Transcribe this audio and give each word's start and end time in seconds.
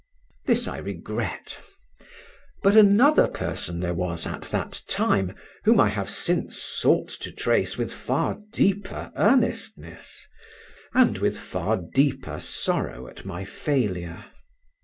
This 0.47 0.67
I 0.67 0.77
regret; 0.79 1.61
but 2.63 2.75
another 2.75 3.27
person 3.27 3.81
there 3.81 3.93
was 3.93 4.25
at 4.25 4.41
that 4.49 4.81
time 4.87 5.35
whom 5.63 5.79
I 5.79 5.89
have 5.89 6.09
since 6.09 6.57
sought 6.59 7.09
to 7.21 7.31
trace 7.31 7.77
with 7.77 7.93
far 7.93 8.39
deeper 8.51 9.11
earnestness, 9.15 10.27
and 10.95 11.19
with 11.19 11.37
far 11.37 11.77
deeper 11.77 12.39
sorrow 12.39 13.07
at 13.07 13.25
my 13.25 13.45
failure. 13.45 14.25